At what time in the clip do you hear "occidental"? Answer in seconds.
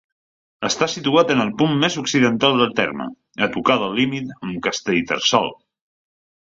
2.03-2.57